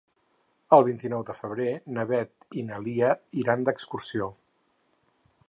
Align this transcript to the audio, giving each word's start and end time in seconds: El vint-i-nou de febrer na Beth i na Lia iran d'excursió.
El 0.77 0.85
vint-i-nou 0.87 1.25
de 1.27 1.35
febrer 1.39 1.67
na 1.97 2.07
Beth 2.13 2.47
i 2.63 2.65
na 2.71 2.81
Lia 2.87 3.13
iran 3.45 3.69
d'excursió. 3.69 4.33